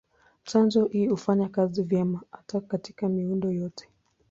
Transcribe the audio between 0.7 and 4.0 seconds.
hii hufanya kazi vyema hata katika miundo yote.